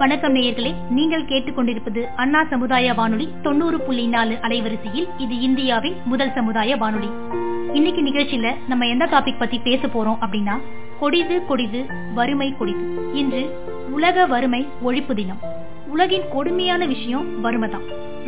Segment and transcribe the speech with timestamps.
[0.00, 6.76] வணக்கம் நேயர்களே நீங்கள் கேட்டுக்கொண்டிருப்பது அண்ணா சமுதாய வானொலி தொண்ணூறு புள்ளி நாலு அலைவரிசையில் இது இந்தியாவின் முதல் சமுதாய
[6.76, 7.10] வானொலி.
[7.72, 10.56] இன்னைக்கு நிகழ்ச்சியில நம்ம எந்த டாபிக் பத்தி பேச போறோம் அப்படின்னா
[11.00, 11.80] கொடிது கொடிது
[12.14, 12.84] வறுமை கொடிது.
[13.12, 13.42] இன்று
[13.90, 15.40] உலக வறுமை ஒழிப்பு தினம்.
[15.94, 17.86] உலகின் கொடுமையான விஷயம் வறுமை தான்.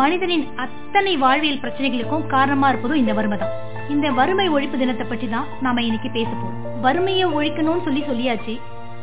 [0.00, 3.54] மனிதனின் அத்தனை வாழ்வியல் பிரச்சனைகளுக்கும் காரணமா இருப்பதும் இந்த வறுமை தான்.
[3.88, 6.80] இந்த வறுமை ஒழிப்பு தினத்தை பற்றி தான் நாம இன்னைக்கு பேச போறோம்.
[6.80, 8.56] வறுமையை ஒழிக்கணும்னு சொல்லி சொல்லியாச்சு.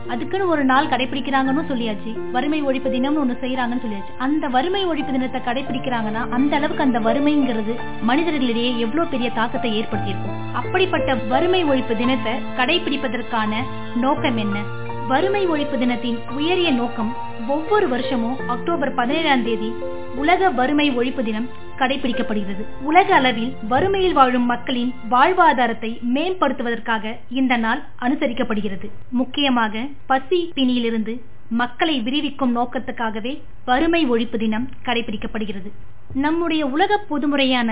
[0.10, 2.32] அதுக்குன்னு ஒரு நாள் கடைபிடிக்கிறாங்கன்னு சொல்லியாச்சு.
[2.32, 4.14] வறுமை ஒழிப்பு தினம்னு ஒண்ணு செய்யறாங்கன்னு சொல்லியாச்சு.
[4.18, 7.76] அந்த வறுமை ஒழிப்பு தினத்தை கடைபிடிக்கிறாங்கன்னா அந்த அளவுக்கு அந்த வறுமைங்கிறது
[8.08, 10.40] மனிதர்களிடையே எவ்வளவு பெரிய தாக்கத்தை ஏற்படுத்தியிருக்கும்.
[10.54, 13.54] அப்படிப்பட்ட வறுமை ஒழிப்பு தினத்தை கடைபிடிப்பதற்கான
[13.96, 14.60] நோக்கம் என்ன?
[15.08, 17.16] வறுமை ஒழிப்பு தினத்தின் உயரிய நோக்கம்
[17.48, 19.74] ஒவ்வொரு வருஷமும் அக்டோபர் பதினேழாம் தேதி
[20.18, 22.64] உலக வறுமை ஒழிப்பு தினம் கடைபிடிக்கப்படுகிறது.
[22.82, 28.90] உலக அளவில் வறுமையில் வாழும் மக்களின் வாழ்வாதாரத்தை மேம்படுத்துவதற்காக இந்த நாள் அனுசரிக்கப்படுகிறது.
[29.10, 31.16] முக்கியமாக பசி பிணியிலிருந்து
[31.50, 33.34] மக்களை விரிவிக்கும் நோக்கத்துக்காகவே
[33.66, 35.70] வறுமை ஒழிப்பு தினம் கடைபிடிக்கப்படுகிறது.
[36.14, 37.70] நம்முடைய உலக பொதுமுறையான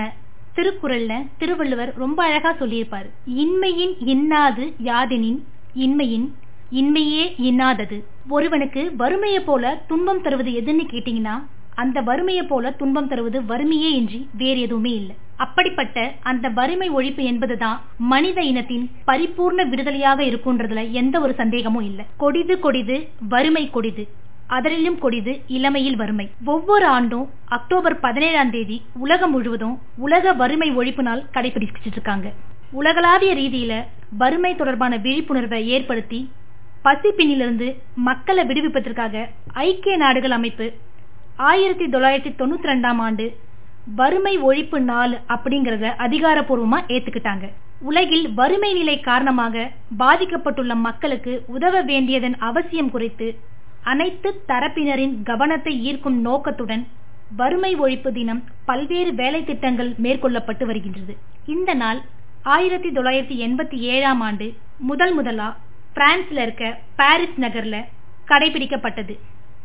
[0.56, 3.08] திருக்குறள்ல திருவள்ளுவர் ரொம்ப அழகா சொல்லியிருப்பார்.
[3.42, 5.40] இன்மையின் இன்னாது யாதெனின்
[5.74, 6.26] இன்மையின்
[6.72, 7.96] இன்மையே இன்னாதது.
[8.28, 11.34] ஒருவனுக்கு வறுமையை போல துன்பம் தருவது எதுன்னு கேட்டீங்கன்னா
[11.74, 15.14] அந்த வறுமையை போல துன்பம் தருவது வறுமையே இன்றி வேறு எதுவுமே இல்லை.
[15.36, 17.78] அப்படிப்பட்ட அந்த வறுமை ஒழிப்பு என்பதுதான்
[18.12, 22.04] மனித இனத்தின் பரிபூர்ண விடுதலையாக இருக்குன்றதுல எந்த ஒரு சந்தேகமும் இல்லை.
[22.16, 22.96] கொடிது கொடிது
[23.32, 24.04] வறுமை கொடிது.
[24.50, 26.26] அதனிலும் கொடிது இளமையில் வறுமை.
[26.44, 32.26] ஒவ்வொரு ஆண்டும் அக்டோபர் பதினேழாம் தேதி உலகம் முழுவதும் உலக வறுமை ஒழிப்பு நாள் கடைபிடிச்சிட்டு இருக்காங்க.
[32.72, 33.74] உலகளாவிய ரீதியில
[34.18, 36.20] வறுமை தொடர்பான விழிப்புணர்வை ஏற்படுத்தி
[36.84, 37.68] பசிப்பினிலிருந்து
[38.08, 39.14] மக்களை விடுவிப்பதற்காக
[39.66, 40.66] ஐக்கிய நாடுகள் அமைப்பு
[41.38, 43.24] ஆயிரத்தி தொள்ளாயிரத்தி தொண்ணூத்தி ரெண்டாம் ஆண்டு
[43.96, 47.46] வறுமை ஒழிப்பு நாள் அப்படிங்கறத அதிகாரப்பூர்வமா ஏத்துக்கிட்டாங்க.
[47.80, 49.64] உலகில் வறுமை நிலை காரணமாக
[49.98, 53.28] பாதிக்கப்பட்டுள்ள மக்களுக்கு உதவ வேண்டியதன் அவசியம் குறித்து
[53.82, 56.84] அனைத்து தரப்பினரின் கவனத்தை ஈர்க்கும் நோக்கத்துடன்
[57.36, 61.14] வறுமை ஒழிப்பு தினம் பல்வேறு வேலை திட்டங்கள் மேற்கொள்ளப்பட்டு வருகின்றது.
[61.46, 62.00] இந்த நாள்
[62.42, 65.56] ஆயிரத்தி தொள்ளாயிரத்தி எண்பத்தி ஏழாம் ஆண்டு முதல் முதலா
[65.96, 67.76] பிரான்ஸ்ல இருக்க பாரிஸ் நகர்ல
[68.28, 69.14] கடைபிடிக்கப்பட்டது.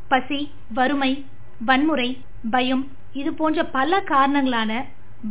[0.07, 1.25] பசி வறுமை
[1.61, 2.09] வன்முறை
[2.51, 2.83] பயம்
[3.13, 4.71] இது போன்ற பல காரணங்களான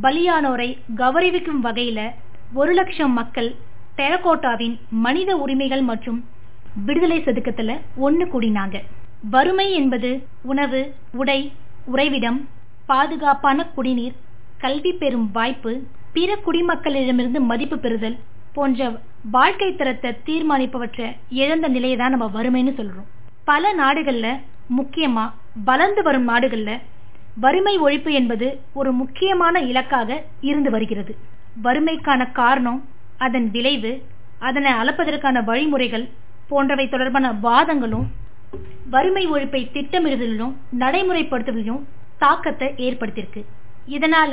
[0.03, 2.00] பலியானோரை கௌரவிக்கும் வகையில
[2.55, 3.49] ஒரு லட்சம் மக்கள்
[3.99, 4.75] டெரகோட்டாவின்
[5.05, 6.19] மனித உரிமைகள் மற்றும்
[6.87, 8.77] விடுதலை செதுக்கத்துல ஒன்று கூடினாங்க.
[9.31, 10.11] வறுமை என்பது
[10.43, 10.81] உணவு
[11.12, 11.41] உடை
[11.87, 12.38] உறைவிடம்
[12.87, 14.17] பாதுகாப்பான குடிநீர்
[14.59, 15.72] கல்வி பெறும் வாய்ப்பு
[16.12, 18.17] பிற குடிமக்களிடமிருந்து மதிப்பு பெறுதல்
[18.53, 18.83] போன்ற
[19.31, 21.09] வாழ்க்கை தரத்தை தீர்மானிப்பவற்றை
[21.43, 23.09] இழந்த நிலையை தான் நம்ம வறுமைன்னு சொல்றோம்.
[23.44, 24.28] பல நாடுகள்ல
[24.77, 25.25] முக்கியமா
[25.65, 26.71] வளர்ந்து வரும் நாடுகள்ல
[27.37, 30.09] வறுமை ஒழிப்பு என்பது ஒரு முக்கியமான இலக்காக
[30.41, 31.12] இருந்து வருகிறது.
[31.62, 32.81] வறுமைக்கான காரணம்
[33.19, 33.93] அதன் விளைவு
[34.39, 36.06] அதனை அளப்பதற்கான வழிமுறைகள்
[36.49, 38.06] போன்றவை தொடர்பான வாதங்களும்
[38.91, 41.83] வறுமை ஒழிப்பை திட்டமிடுதலிலும் நடைமுறைப்படுத்துவதிலும்
[42.19, 43.43] தாக்கத்தை ஏற்படுத்தியிருக்கு.
[43.89, 44.33] இதனால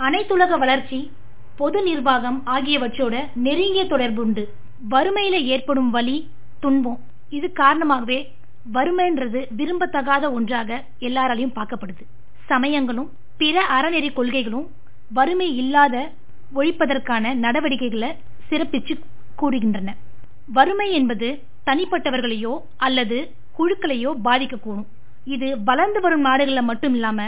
[0.00, 0.98] அனைத்துலக வளர்ச்சி
[1.56, 4.44] பொது நிர்வாகம் ஆகியவற்றோட நெருங்கிய தொடர்பு உண்டு.
[4.90, 6.16] வறுமையில ஏற்படும் வலி
[6.60, 6.98] துன்பம்
[7.30, 8.18] இது காரணமாகவே
[8.74, 10.70] வறுமைன்றது விரும்பத்தகாத ஒன்றாக
[11.08, 12.04] எல்லாராலையும் பார்க்கப்படுது.
[12.48, 13.10] சமயங்களும்
[13.40, 14.66] பிற அறநெறி கொள்கைகளும்
[15.10, 15.96] வறுமை இல்லாத
[16.52, 18.10] ஒழிப்பதற்கான நடவடிக்கைகளை
[18.50, 18.94] சிறப்பிச்சு
[19.40, 19.88] கூறுகின்றன.
[20.48, 21.28] வறுமை என்பது
[21.68, 22.52] தனிப்பட்டவர்களையோ
[22.86, 23.18] அல்லது
[23.58, 24.86] குழுக்களையோ பாதிக்கக்கூடும்.
[25.26, 27.20] இது வளர்ந்து வரும் நாடுகளில் மட்டும் இல்லாம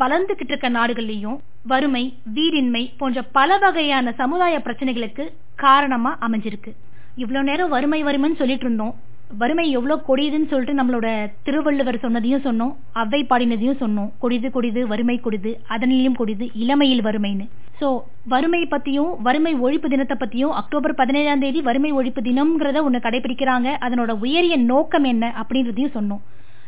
[0.00, 1.38] வளர்ந்துகிட்டு இருக்க நாடுகள்லயும்
[1.70, 2.02] வறுமை
[2.36, 5.24] வீடின்மை போன்ற பல வகையான சமுதாய பிரச்சனைகளுக்கு
[5.64, 6.72] காரணமா அமைஞ்சிருக்கு.
[7.22, 8.94] இவ்வளவு நேரம் வறுமை வறுமைன்னு சொல்லிட்டு இருந்தோம்.
[9.40, 11.08] வறுமை எவ்வளவு கொடியதுன்னு சொல்லிட்டு நம்மளோட
[11.46, 14.08] திருவள்ளுவர் சொன்னதையும் சொன்னோம் அவ்வை பாடினதையும் சொன்னோம்.
[14.22, 17.46] கொடிது கொடிது வறுமை கொடிது அதனிலும் கொடிது இளமையில் வறுமைன்னு.
[17.80, 17.88] சோ
[18.32, 23.68] வறுமை பத்தியும் வறுமை ஒழிப்பு தினத்தை பத்தியும் அக்டோபர் பதினேழாம் தேதி வறுமை ஒழிப்பு தினம்ங்கிறத ஒண்ணு கடைபிடிக்கிறாங்க.
[23.86, 26.22] அதனோட உயரிய நோக்கம் என்ன அப்படின்றதையும் சொன்னோம்.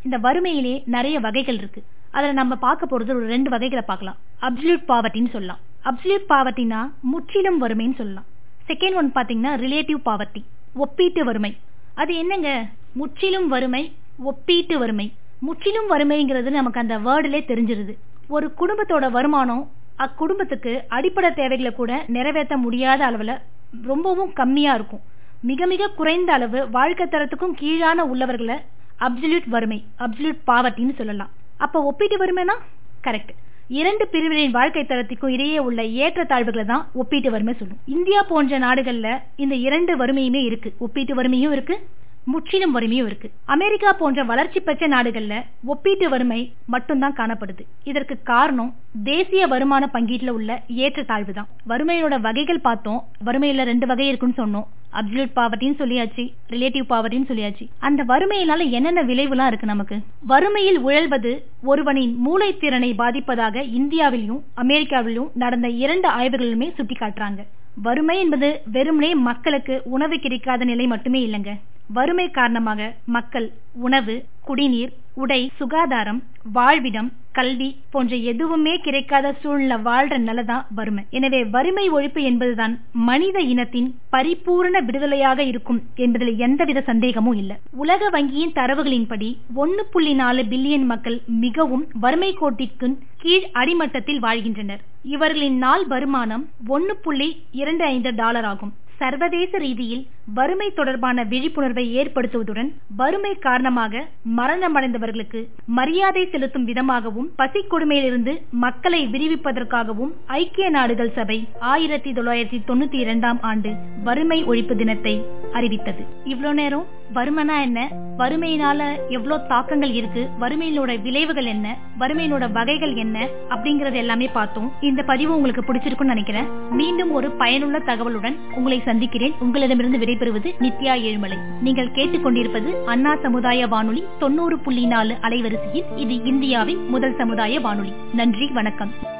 [0.04, 1.82] இந்த வறுமையிலே நிறைய வகைகள் இருக்கு.
[2.16, 4.20] அதுல நம்ம பார்க்க போறது ஒரு ரெண்டு வகைகளை பார்க்கலாம்.
[4.48, 5.60] அப்சல்யூட் பாவர்ட்டின்னு சொல்லலாம்.
[5.90, 6.82] அப்சல்யூட் பாவர்ட்டினா
[7.12, 8.28] முற்றிலும் வறுமைன்னு சொல்லலாம்.
[8.70, 10.42] செகண்ட் ஒன் பாத்தீங்கன்னா ரிலேட்டிவ் பாவர்ட்டி
[10.84, 11.52] ஒப்பீட்டு வறுமை.
[11.94, 12.50] அது என்னங்க?
[12.92, 13.82] முற்றிலும் வறுமை
[14.30, 15.06] ஒப்பீட்டு வறுமை.
[15.38, 17.94] முற்றிலும் வறுமைங்கிறது நமக்கு அந்த வேர்டுலே தெரிஞ்சிருது.
[18.28, 19.62] ஒரு குடும்பத்தோட வருமானம்
[19.98, 23.34] அக்குடும்பத்துக்கு அடிப்படை தேவைகளை கூட நிறைவேற்ற முடியாத அளவில்
[23.72, 25.02] ரொம்பவும் கம்மியாக இருக்கும்.
[25.42, 28.56] மிக மிக குறைந்த அளவு வாழ்க்கை தரத்துக்கும் கீழான உள்ளவர்களை
[29.00, 31.30] அப்சல்யூட் வறுமை அப்சல்யூட் பாவர்ட்டின்னு சொல்லலாம்.
[31.56, 32.56] அப்போ ஒப்பீட்டு வறுமைனா
[33.04, 33.32] கரெக்ட்
[33.78, 37.80] இரண்டு பிரிவினரின் வாழ்க்கை தரத்திற்கும் இடையே உள்ள ஏற்ற தாழ்வுகளை தான் ஒப்பீட்டு வறுமை சொல்லும்.
[37.86, 40.70] இந்தியா போன்ற நாடுகள்ல இந்த இரண்டு வறுமையுமே இருக்கு.
[40.78, 41.76] ஒப்பீட்டு வறுமையும் இருக்கு
[42.24, 43.30] முற்றிலும் வறுமையும் இருக்கு.
[43.44, 47.64] அமெரிக்கா போன்ற வளர்ச்சி பெற்ற நாடுகள்ல ஒப்பீட்டு வறுமை மட்டும்தான் காணப்படுது.
[47.84, 48.74] இதற்கு காரணம்
[49.04, 51.48] தேசிய வருமான பங்கீட்டுல உள்ள ஏற்றத்தாழ்வு தான்.
[51.68, 53.00] வறுமையோட வகைகள் பார்த்தோம்.
[53.26, 54.68] வறுமையில ரெண்டு வகை இருக்குன்னு சொன்னோம்.
[54.92, 57.68] அப்சல்யூட் பாவர்ட்டின்னு சொல்லியாச்சு ரிலேட்டிவ் பாவர்ட்டின்னு சொல்லியாச்சு.
[57.78, 59.98] அந்த வறுமையினால என்னென்ன விளைவுலாம் இருக்கு நமக்கு?
[60.26, 61.32] வறுமையில் உழல்வது
[61.62, 67.42] ஒருவனின் மூளைத்திறனை பாதிப்பதாக இந்தியாவிலும் அமெரிக்காவிலும் நடந்த இரண்டு ஆய்வுகளிலுமே சுட்டி காட்டுறாங்க
[67.82, 71.52] வறுமை என்பது வெறுமனே மக்களுக்கு உணவு கிடைக்காத நிலை மட்டுமே இல்லைங்க.
[71.92, 76.22] வறுமை காரணமாக மக்கள் உணவு குடிநீர் உடை சுகாதாரம்
[76.52, 81.02] வாழ்விடம் கல்வி போன்ற எதுவுமே கிடைக்காத சூழ்நிலை வாழ்ற நிலைதான் வறுமை.
[81.18, 82.74] எனவே வறுமை ஒழிப்பு என்பதுதான்
[83.08, 87.56] மனித இனத்தின் பரிபூரண விடுதலையாக இருக்கும் என்பதில் எந்தவித சந்தேகமும் இல்லை.
[87.84, 89.30] உலக வங்கியின் தரவுகளின்படி
[89.62, 92.88] ஒன்னு புள்ளி நாலு பில்லியன் மக்கள் மிகவும் வறுமை கோட்டிற்கு
[93.24, 94.82] கீழ் அடிமட்டத்தில் வாழ்கின்றனர்.
[95.14, 96.44] இவர்களின் நாள் வருமானம்
[96.76, 97.28] ஒன்னு புள்ளி
[97.62, 98.72] இரண்டு ஐந்து டாலர் ஆகும்.
[99.00, 100.02] சர்வதேச ரீதியில்
[100.34, 104.02] வறுமை தொடர்பான விழிப்புணர்வை ஏற்படுத்துவதுடன் வறுமை காரணமாக
[104.40, 105.40] மரணமடைந்தவர்களுக்கு
[105.74, 111.38] மரியாதை செலுத்தும் விதமாகவும் பசி கொடுமையிலிருந்து மக்களை விரிவிப்பதற்காகவும் ஐக்கிய நாடுகள் சபை
[111.70, 113.72] ஆயிரத்தி தொள்ளாயிரத்தி தொண்ணூத்தி இரண்டாம் ஆண்டு
[114.04, 115.14] வறுமை ஒழிப்பு தினத்தை
[115.52, 116.06] அறிவித்தது.
[116.24, 117.88] இவ்வளவு நேரம் வறுமைனா என்ன?
[118.18, 120.28] வறுமையினால எவ்வளவு தாக்கங்கள் இருக்கு?
[120.40, 121.76] வறுமையினோட விளைவுகள் என்ன?
[121.98, 123.28] வறுமையினோட வகைகள் என்ன?
[123.48, 124.72] அப்படிங்கறது எல்லாமே பார்த்தோம்.
[124.80, 126.70] இந்த பதிவு உங்களுக்கு பிடிச்சிருக்கும்னு நினைக்கிறேன்.
[126.70, 129.32] மீண்டும் ஒரு பயனுள்ள தகவலுடன் உங்களை சந்திக்கிறேன்.
[129.38, 131.38] உங்களிடமிருந்து விடைபெறுவது நித்யா ஏழுமலை.
[131.62, 137.92] நீங்கள் கேட்டுக்கொண்டிருப்பது அண்ணா சமுதாய வானொலி தொண்ணூறு புள்ளி நாலு அலைவரிசையில் இது இந்தியாவின் முதல் சமுதாய வானொலி.
[138.14, 139.18] நன்றி வணக்கம்.